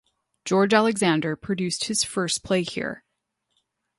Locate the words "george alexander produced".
0.45-1.83